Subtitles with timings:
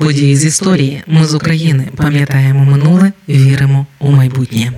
[0.00, 1.02] Події з історії.
[1.06, 4.72] Ми з України пам'ятаємо минуле, віримо у майбутнє.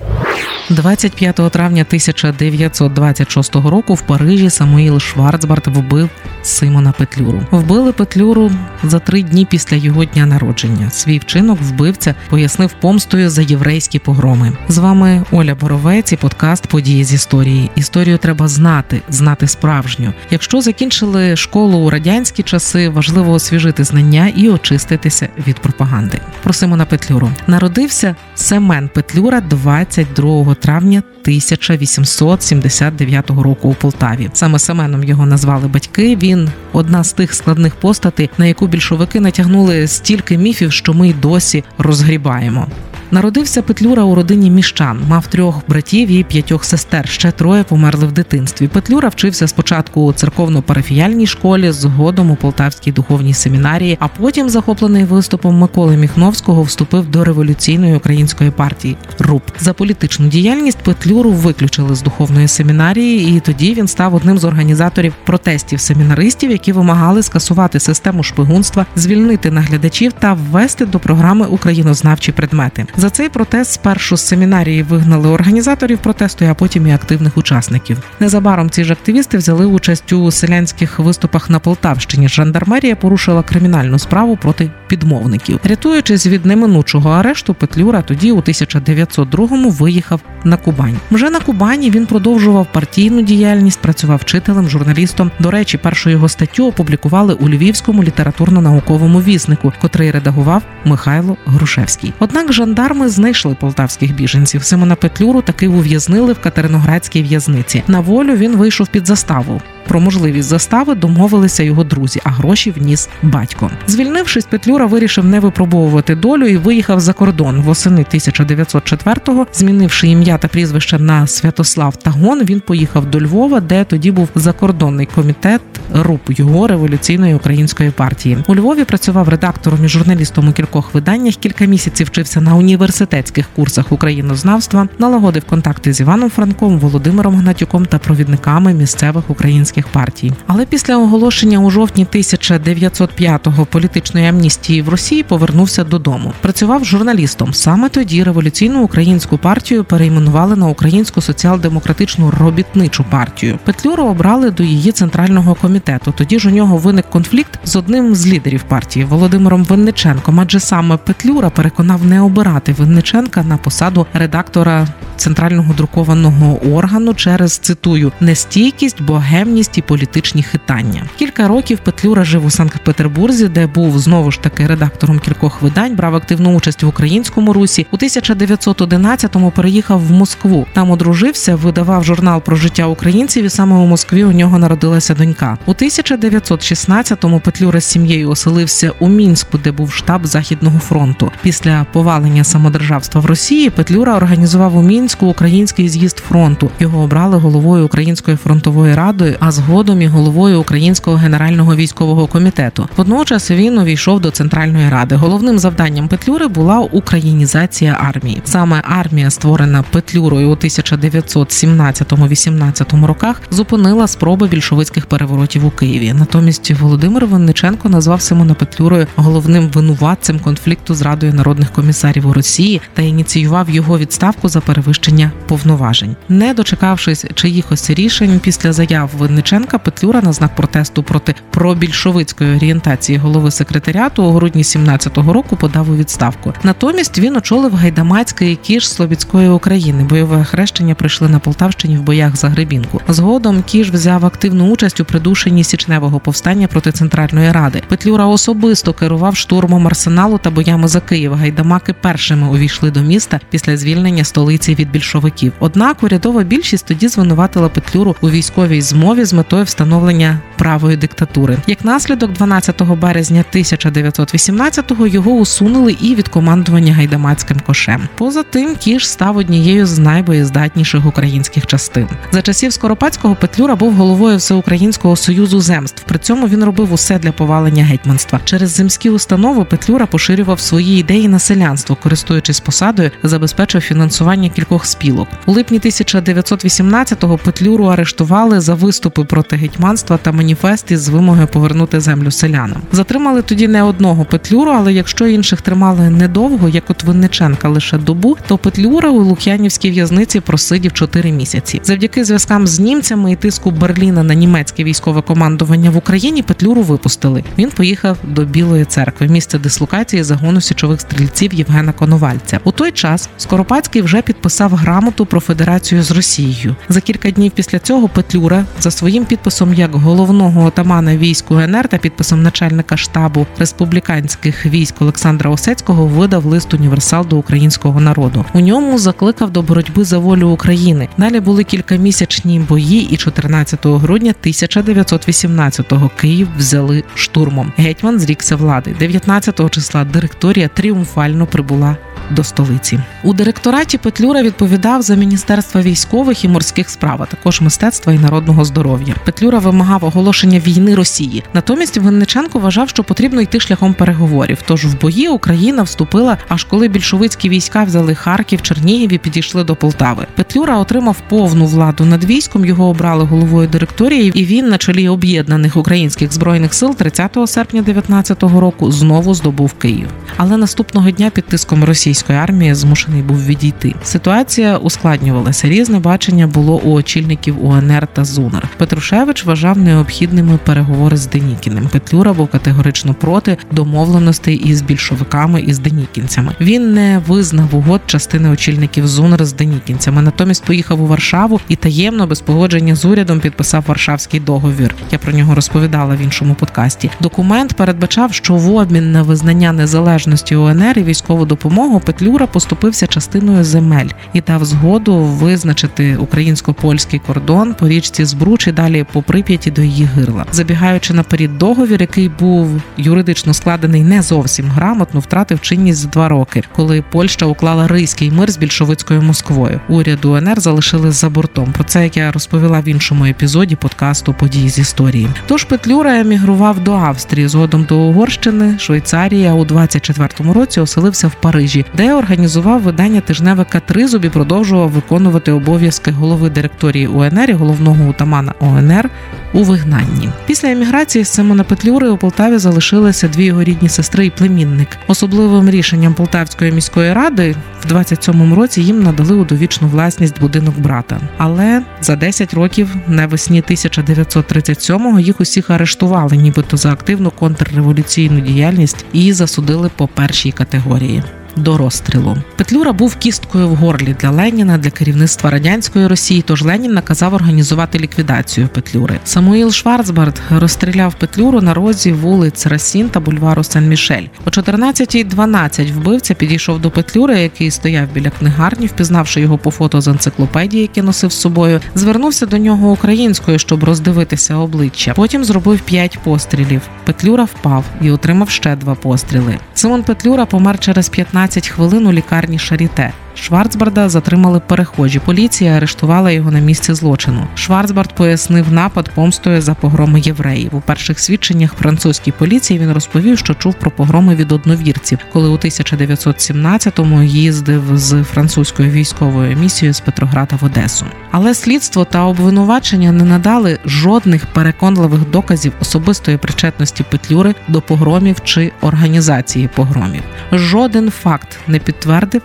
[0.69, 6.09] 25 травня 1926 року в Парижі Самуїл Шварцбарт вбив
[6.43, 7.41] Симона Петлюру.
[7.51, 8.51] Вбили Петлюру
[8.83, 10.89] за три дні після його дня народження.
[10.89, 14.51] Свій вчинок вбивця пояснив помстою за єврейські погроми.
[14.67, 17.71] З вами Оля Боровець і подкаст Події з історії.
[17.75, 20.13] Історію треба знати, знати справжню.
[20.31, 26.19] Якщо закінчили школу у радянські часи, важливо освіжити знання і очиститися від пропаганди.
[26.43, 34.29] Про Симона Петлюру народився Семен Петлюра 22 травня 1879 року у Полтаві.
[34.33, 36.15] Саме Семеном його назвали батьки.
[36.15, 36.32] Він
[36.73, 41.63] одна з тих складних постатей, на яку більшовики натягнули стільки міфів, що ми й досі
[41.77, 42.67] розгрібаємо.
[43.13, 47.07] Народився Петлюра у родині міщан, мав трьох братів і п'ятьох сестер.
[47.07, 48.67] Ще троє померли в дитинстві.
[48.67, 55.57] Петлюра вчився спочатку у церковно-парафіяльній школі, згодом у Полтавській духовній семінарії, а потім, захоплений виступом
[55.57, 59.43] Миколи Міхновського, вступив до революційної української партії РУП.
[59.59, 65.13] За політичну діяльність Петлюру виключили з духовної семінарії, і тоді він став одним з організаторів
[65.25, 72.85] протестів семінаристів, які вимагали скасувати систему шпигунства, звільнити наглядачів та ввести до програми українознавчі предмети.
[73.03, 77.97] За цей протест спершу з семінарії вигнали організаторів протесту, а потім і активних учасників.
[78.19, 82.27] Незабаром ці ж активісти взяли участь у селянських виступах на Полтавщині.
[82.27, 90.21] Жандармерія порушила кримінальну справу проти підмовників, рятуючись від неминучого арешту, Петлюра тоді у 1902-му виїхав
[90.43, 90.97] на Кубань.
[91.11, 95.31] Вже на Кубані він продовжував партійну діяльність, працював вчителем, журналістом.
[95.39, 102.13] До речі, першу його статтю опублікували у Львівському літературно-науковому віснику, котрий редагував Михайло Грушевський.
[102.19, 102.53] Однак
[102.93, 104.63] жандарми знайшли полтавських біженців.
[104.63, 107.83] Симона Петлюру таки ув'язнили в Катериноградській в'язниці.
[107.87, 109.61] На волю він вийшов під заставу.
[109.87, 113.71] Про можливість застави домовилися його друзі, а гроші вніс батько.
[113.87, 117.61] Звільнившись, Петлюра вирішив не випробовувати долю і виїхав за кордон.
[117.61, 124.11] Восени 1904-го, змінивши ім'я та прізвище на Святослав Тагон, він поїхав до Львова, де тоді
[124.11, 125.61] був закордонний комітет
[125.93, 128.37] РУП його революційної української партії.
[128.47, 131.35] У Львові працював редактором і журналістом у кількох виданнях.
[131.35, 137.99] Кілька місяців вчився на університетських курсах українознавства, налагодив контакти з Іваном Франком, Володимиром Гнатюком та
[137.99, 140.31] провідниками місцевих українських партій.
[140.47, 146.33] Але після оголошення у жовтні 1905-го політичної амністії в Росії повернувся додому.
[146.41, 147.53] Працював журналістом.
[147.53, 153.59] Саме тоді революційну українську партію перейменували на українську соціал-демократичну робітничу партію.
[153.63, 156.13] Петлюру обрали до її центрального комітету.
[156.17, 160.39] Тоді ж у нього виник конфлікт з одним з лідерів партії Володимиром Винниченком.
[160.39, 168.11] Адже саме Петлюра переконав не обирати Винниченка на посаду редактора центрального друкованого органу через цитую
[168.19, 171.05] нестійкість, богемність і політичні хитання.
[171.17, 176.15] Кілька років Петлюра жив у Санкт-Петербурзі, де був знову ж таки редактором кількох видань, брав
[176.15, 177.87] активну участь в українському русі.
[177.91, 180.67] У 1911-му переїхав в Москву.
[180.73, 185.57] Там одружився, видавав журнал про життя українців, і саме у Москві у нього народилася донька.
[185.65, 191.31] У 1916-му Петлюра з сім'єю оселився у мінську, де був штаб Західного фронту.
[191.41, 196.71] Після повалення самодержавства в Росії Петлюра організував у мінську український з'їзд фронту.
[196.79, 202.87] Його обрали головою Української фронтової ради, а згодом і головою Українського генерального військового комітету.
[202.97, 205.15] Водночас він увійшов до центральної ради.
[205.15, 208.41] Головним завданням Петлюри була українізація армії.
[208.45, 216.13] Саме армія, створена Петлюрою у 1917-18 роках, зупинила спроби більшовицьких переворотів у Києві.
[216.13, 222.81] Натомість Володимир Винниченко назвав Симона Петлюрою головним винуватцем конфлікту з радою народних комісарів у Росії
[222.93, 226.15] та ініціював його відставку за перевищення повноважень.
[226.29, 229.42] Не дочекавшись чиїхось рішень після заяв Винниченка,
[229.83, 235.95] Петлюра на знак протесту проти пробільшовицької орієнтації голови секретаріату у грудні 17-го року подав у
[235.95, 236.53] відставку.
[236.63, 240.03] Натомість він очолив гайдамацький кіш Слобідської України.
[240.03, 243.01] Бойове хрещення прийшли на Полтавщині в боях за Гребінку.
[243.07, 247.81] Згодом кіш взяв активну участь у придушенні січневого повстання проти центральної ради.
[247.87, 251.33] Петлюра особисто керував штурмом арсеналу та боями за Київ.
[251.33, 255.53] Гайдамаки першими увійшли до міста після звільнення столиці від більшовиків.
[255.59, 261.57] Однак урядова більшість тоді звинуватила Петлюру у військовій змові з метою встановлення правої диктатури.
[261.67, 268.01] Як наслідок, 12 березня 1918-го його усунули і від командування гайдамацьким кошем.
[268.15, 272.07] Поза тим, кіш став однією з найбоєздатніших українських частин.
[272.31, 276.03] За часів Скоропадського Петлюра був головою Всеукраїнського союзу земств.
[276.05, 278.39] При цьому він робив усе для повалення гетьманства.
[278.43, 285.27] Через земські установи Петлюра поширював свої ідеї на селянство, користуючись посадою, забезпечив фінансування кількох спілок.
[285.45, 292.31] У липні 1918-го Петлюру арештували за виступи проти гетьманства та маніфести з вимогою повернути землю
[292.31, 292.81] селянам.
[292.91, 298.37] Затримали тоді не одного Петлюру, але якщо інших тримали недовго, як от Винниченка лише добу,
[298.47, 301.81] то Петлюра у Лук'янівській в'язниці просидів 4 місяці.
[301.83, 307.43] Завдяки зв'язкам з німцями і тиску Берліна на німецьке військове командування в Україні Петлюру випустили.
[307.57, 312.59] Він поїхав до Білої церкви, місце дислокації загону січових стрільців Євгена Коновальця.
[312.63, 316.75] У той час Скоропадський вже підписав грамоту про федерацію з Росією.
[316.89, 321.97] За кілька днів після цього Петлюра за своїм підписом як головного отамана військ УНР та
[321.97, 328.45] підписом начальника штабу республіканських військ Олександра Осецького видав лист універсал до українського народу.
[328.53, 331.09] У ньому закликав до боротьби за волю України.
[331.17, 337.73] Далі були кількамісячні бої, і 14 грудня 1918-го Київ взяли штурмом.
[337.77, 338.95] Гетьман зрікся влади.
[338.99, 341.97] 19 числа директорія тріумфально прибула
[342.31, 342.99] до столиці.
[343.23, 348.65] У директораті Петлюра відповідав за міністерство військових і морських справ, а також мистецтва і народного
[348.65, 348.92] здоров'я.
[349.25, 351.43] Петлюра вимагав оголошення війни Росії.
[351.53, 354.57] Натомість Винниченко вважав, що потрібно йти шляхом переговорів.
[354.65, 359.75] Тож в бої Україна вступила, аж коли більшовицькі війська взяли Харків, Чернігів і підійшли до
[359.75, 360.27] Полтави.
[360.35, 362.65] Петлюра отримав повну владу над військом.
[362.65, 368.59] Його обрали головою директорії, і він на чолі об'єднаних українських збройних сил 30 серпня 19-го
[368.59, 370.07] року знову здобув Київ.
[370.37, 373.95] Але наступного дня під тиском російської армії змушений був відійти.
[374.03, 375.69] Ситуація ускладнювалася.
[375.69, 378.69] Різне бачення було у очільників УНР та ЗУНР.
[378.83, 381.87] Петрушевич вважав необхідними переговори з Денікіним.
[381.87, 386.55] Петлюра був категорично проти домовленостей із більшовиками і з денікінцями.
[386.61, 390.21] Він не визнав угод частини очільників ЗУНР з денікінцями.
[390.21, 394.95] Натомість поїхав у Варшаву і таємно без погодження з урядом підписав Варшавський договір.
[395.11, 397.09] Я про нього розповідала в іншому подкасті.
[397.21, 403.63] Документ передбачав, що в обмін на визнання незалежності УНР і військову допомогу Петлюра поступився частиною
[403.63, 409.81] земель і дав згоду визначити українсько-польський кордон по річці Збруч і далі по Прип'яті до
[409.81, 416.09] її гирла, забігаючи наперед договір, який був юридично складений не зовсім грамотно, втратив чинність за
[416.09, 419.81] два роки, коли Польща уклала рийський мир з більшовицькою Москвою.
[419.89, 421.71] Уряд УНР залишили за бортом.
[421.71, 425.27] Про це як я розповіла в іншому епізоді подкасту Події з історії.
[425.47, 429.51] Тож Петлюра емігрував до Австрії, згодом до Угорщини, Швейцарії.
[429.51, 436.11] У 24-му році оселився в Парижі, де організував видання тижневика Тризуб і продовжував виконувати обов'язки
[436.11, 439.09] голови директорії УНР і головного утамана ОНР
[439.53, 440.29] у вигнанні.
[440.45, 444.87] Після еміграції з Симона Петлюри у Полтаві залишилися дві його рідні сестри і племінник.
[445.07, 451.19] Особливим рішенням Полтавської міської ради в 27-му році їм надали у довічну власність будинок брата.
[451.37, 459.33] Але за 10 років навесні 1937-го їх усіх арештували, нібито за активну контрреволюційну діяльність і
[459.33, 461.23] засудили по першій категорії
[461.55, 462.37] до розстрілу.
[462.55, 466.43] Петлюра був кісткою в горлі для Леніна для керівництва радянської Росії.
[466.47, 469.19] Тож Ленін наказав організувати ліквідацію Петлюри.
[469.25, 474.27] Самуїл Шварцбард розстріляв Петлюру на розі вулиць Расін та бульвару Сен-Мішель.
[474.45, 480.07] О 14.12 вбивця підійшов до Петлюри, який стояв біля книгарні, впізнавши його по фото з
[480.07, 481.79] енциклопедії, які носив з собою.
[481.95, 485.13] Звернувся до нього українською, щоб роздивитися обличчя.
[485.13, 486.81] Потім зробив п'ять пострілів.
[487.05, 489.57] Петлюра впав і отримав ще два постріли.
[489.73, 493.13] Симон Петлюра помер через 15 хвилин у лікарні Шаріте.
[493.35, 495.19] Шварцбарда затримали перехожі.
[495.19, 497.47] Поліція арештувала його на місці злочину.
[497.55, 500.75] Шварцбард пояснив напад помстою за погроми євреїв.
[500.75, 505.57] У перших свідченнях французькій поліції він розповів, що чув про погроми від одновірців, коли у
[505.57, 511.05] 1917-му їздив з французькою військовою місією з Петрограда в Одесу.
[511.31, 518.71] Але слідство та обвинувачення не надали жодних переконливих доказів особистої причетності Петлюри до погромів чи
[518.81, 520.23] організації погромів.
[520.51, 522.41] Жоден факт не підтвердив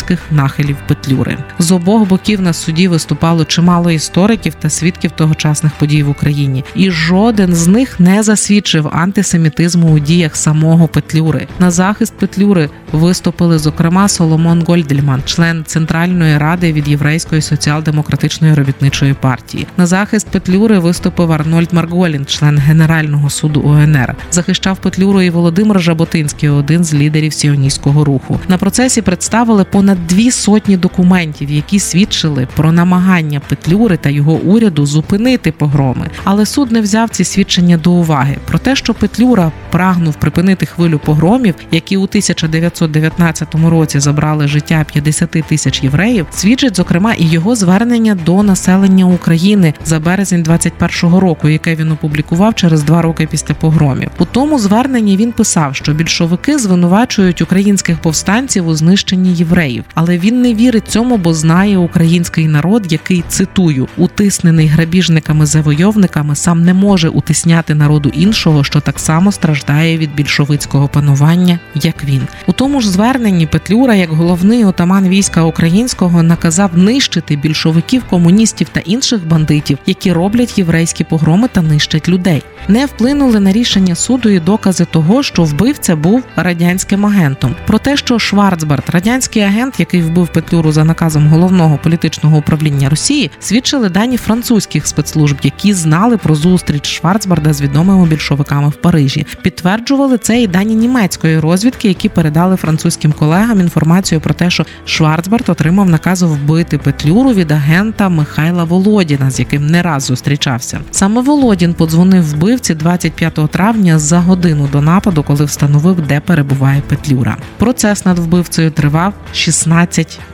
[0.00, 1.38] антисемітських нахилів Петлюри.
[1.58, 6.90] З обох боків на суді виступало чимало істориків та свідків тогочасних подій в Україні, і
[6.90, 11.46] жоден з них не засвідчив антисемітизму у діях самого Петлюри.
[11.58, 19.66] На захист Петлюри виступили зокрема Соломон Гольдельман, член Центральної ради від Єврейської соціал-демократичної робітничої партії.
[19.76, 24.14] На захист Петлюри виступив Арнольд Марголін, член Генерального суду УНР.
[24.30, 28.40] Захищав Петлюру і Володимир Жаботинський, один з лідерів сіоністського руху.
[28.48, 34.86] На процесі представили понад дві сотні документів, які свідчили про намагання Петлюри та його уряду
[34.86, 36.10] зупинити погроми.
[36.24, 38.36] Але суд не взяв ці свідчення до уваги.
[38.46, 45.30] Про те, що Петлюра прагнув припинити хвилю погромів, які у 1919 році забрали життя 50
[45.30, 51.74] тисяч євреїв, свідчить зокрема і його звернення до населення України за березень 21-го року, яке
[51.74, 54.10] він опублікував через два роки після погромів.
[54.18, 59.79] У тому зверненні він писав, що більшовики звинувачують українських повстанців у знищенні євреїв.
[59.80, 59.84] Бандитів.
[59.94, 66.74] Але він не вірить цьому, бо знає український народ, який цитую, утиснений грабіжниками-завойовниками, сам не
[66.74, 72.22] може утисняти народу іншого, що так само страждає від більшовицького панування, як він.
[72.46, 78.80] У тому ж зверненні Петлюра, як головний отаман війська українського, наказав нищити більшовиків, комуністів та
[78.80, 82.42] інших бандитів, які роблять єврейські погроми та нищать людей.
[82.68, 87.54] Не вплинули на рішення суду і докази того, що вбивця був радянським агентом.
[87.66, 93.30] Про те, що Шварцбард, радянський агент, який вбив Петлюру за наказом головного політичного управління Росії,
[93.40, 99.26] свідчили дані французьких спецслужб, які знали про зустріч Шварцбарда з відомими більшовиками в Парижі.
[99.42, 105.48] Підтверджували це і дані німецької розвідки, які передали французьким колегам інформацію про те, що Шварцбард
[105.48, 110.80] отримав наказ вбити Петлюру від агента Михайла Володіна, з яким не раз зустрічався.
[110.90, 117.36] Саме Володін подзвонив вбивці 25 травня за годину до нападу, коли встановив, де перебуває Петлюра.
[117.58, 119.59] Процес над вбивцею тривав 16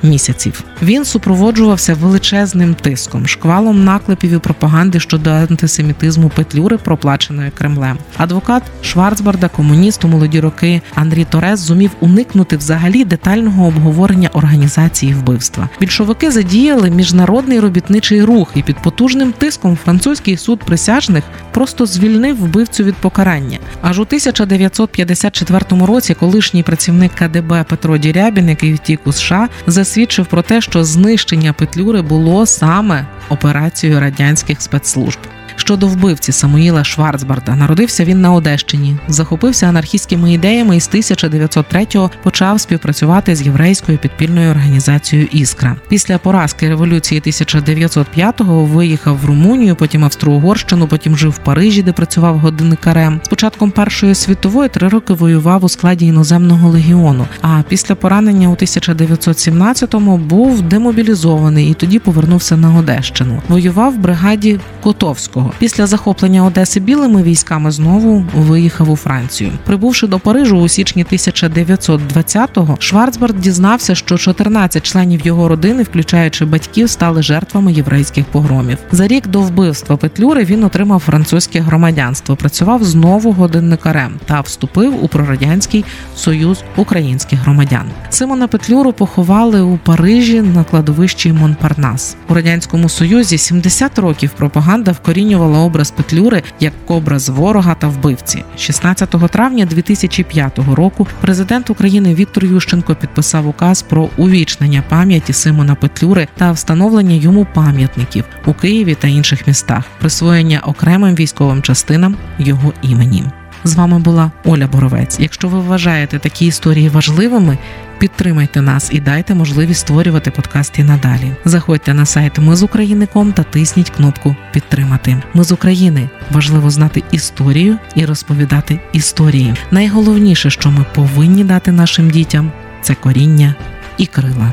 [0.03, 0.65] місяців.
[0.83, 7.99] Він супроводжувався величезним тиском, шквалом наклепів і пропаганди щодо антисемітизму Петлюри, проплаченої Кремлем.
[8.17, 15.69] Адвокат Шварцбарда, комуніст у молоді роки Андрій Торес зумів уникнути взагалі детального обговорення організації вбивства.
[15.81, 22.85] Більшовики задіяли міжнародний робітничий рух, і під потужним тиском французький суд присяжних просто звільнив вбивцю
[22.85, 23.59] від покарання.
[23.83, 30.43] Аж у 1954 році колишній працівник КДБ Петро Дірябін, який втік у США, засвідчив про
[30.43, 35.19] те, що знищення Петлюри було саме операцією радянських спецслужб.
[35.57, 42.61] Щодо вбивці Самуїла Шварцбарда, народився він на Одещині, захопився анархістськими ідеями і з 1903-го почав
[42.61, 45.77] співпрацювати з єврейською підпільною організацією Іскра.
[45.89, 52.39] Після поразки революції 1905-го виїхав в Румунію, потім Австро-Угорщину, потім жив в Парижі, де працював
[52.39, 53.21] годинникарем.
[53.25, 57.27] З початком Першої світової три роки воював у складі іноземного легіону.
[57.43, 63.43] А після поранення у 1917-му був демобілізований і тоді повернувся на Одещину.
[63.49, 65.46] Воював в бригаді Котовського.
[65.59, 69.53] Після захоплення Одеси білими військами знову виїхав у Францію.
[69.65, 76.91] Прибувши до Парижу у січні 1920-го, Шварцбард дізнався, що 14 членів його родини, включаючи батьків,
[76.91, 78.79] стали жертвами єврейських погромів.
[78.93, 85.09] За рік до вбивства Петлюри він отримав французьке громадянство, працював знову годинникарем та вступив у
[85.09, 85.85] прорадянський
[86.17, 87.85] союз українських громадян.
[88.11, 92.17] Симона Петлюру поховали у Парижі на кладовищі Монпарнас.
[92.29, 98.45] У радянському союзі 70 років пропаганда вкорінювала образ Петлюри як образ ворога та вбивці.
[98.57, 106.29] 16 травня 2005 року президент України Віктор Ющенко підписав указ про увічнення пам'яті Симона Петлюри
[106.37, 113.25] та встановлення йому пам'ятників у Києві та інших містах, присвоєння окремим військовим частинам його імені.
[113.67, 115.21] З вами була Оля Боровець.
[115.21, 117.59] Якщо ви вважаєте такі історії важливими,
[117.99, 121.33] підтримайте нас і дайте можливість створювати подкасти надалі.
[121.45, 125.23] Заходьте на сайт Ми з України.ком та тисніть кнопку Підтримати.
[125.35, 129.55] Ми з України важливо знати історію і розповідати історії.
[129.71, 133.55] Найголовніше, що ми повинні дати нашим дітям, це коріння
[133.99, 134.53] і крила.